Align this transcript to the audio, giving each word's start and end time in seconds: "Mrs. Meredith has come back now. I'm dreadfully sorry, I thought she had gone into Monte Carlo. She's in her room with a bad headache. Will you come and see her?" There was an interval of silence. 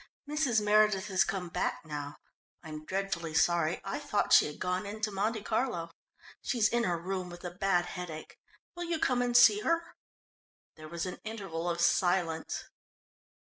"Mrs. 0.27 0.59
Meredith 0.65 1.09
has 1.09 1.23
come 1.23 1.49
back 1.49 1.85
now. 1.85 2.17
I'm 2.63 2.85
dreadfully 2.85 3.35
sorry, 3.35 3.79
I 3.83 3.99
thought 3.99 4.33
she 4.33 4.47
had 4.47 4.57
gone 4.57 4.87
into 4.87 5.11
Monte 5.11 5.43
Carlo. 5.43 5.91
She's 6.41 6.67
in 6.67 6.85
her 6.85 6.97
room 6.97 7.29
with 7.29 7.43
a 7.43 7.51
bad 7.51 7.85
headache. 7.85 8.39
Will 8.73 8.85
you 8.85 8.97
come 8.97 9.21
and 9.21 9.37
see 9.37 9.59
her?" 9.59 9.93
There 10.73 10.89
was 10.89 11.05
an 11.05 11.19
interval 11.23 11.69
of 11.69 11.81
silence. 11.81 12.63